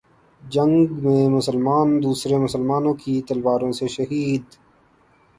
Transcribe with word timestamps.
جنگ 0.41 0.93
میں 1.03 1.27
مسلمان 1.29 1.87
دوسرے 2.03 2.37
مسلمانوں 2.37 2.93
کی 2.93 3.21
تلواروں 3.27 3.71
سے 3.71 3.87
شہید 3.87 4.43